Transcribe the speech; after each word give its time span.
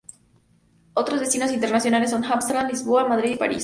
Otros 0.95 1.19
destinos 1.19 1.51
internacionales 1.51 2.09
son 2.09 2.25
Ámsterdam, 2.25 2.67
Lisboa, 2.67 3.07
Madrid, 3.07 3.37
París. 3.37 3.59